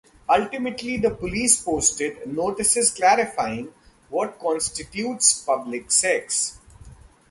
Ultimately 0.27 0.97
the 0.97 1.11
police 1.13 1.61
posted 1.63 2.25
notices 2.25 2.89
clarifying 2.89 3.71
what 4.09 4.39
constitutes 4.39 5.43
public 5.45 5.91
sex. 5.91 6.57